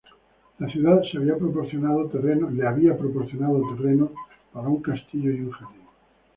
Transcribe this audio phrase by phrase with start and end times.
[0.57, 2.49] La ciudad le había proporcionado terreno
[4.51, 5.83] para un castillo y un jardín.